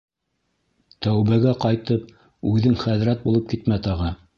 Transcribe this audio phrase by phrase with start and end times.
[1.07, 2.11] Тәүбәгә ҡайтып,
[2.55, 4.15] үҙең хәҙрәт булып китмә тағы.